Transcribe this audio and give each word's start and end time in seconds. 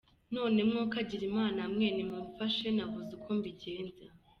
None 0.35 0.59
mwo 0.69 0.81
kagirimana 0.93 1.61
mwe 1.73 1.87
nimumfashe 1.95 2.67
nabuze 2.75 3.11
uko 3.17 3.29
mbigenza. 3.37 4.05